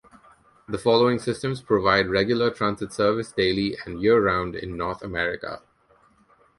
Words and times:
The 0.67 0.79
following 0.79 1.19
systems 1.19 1.61
provide 1.61 2.07
regular 2.09 2.49
transit 2.49 2.91
service 2.91 3.31
daily 3.31 3.77
and 3.85 4.01
year-round 4.01 4.55
in 4.55 4.75
North 4.75 5.03
America. 5.03 5.61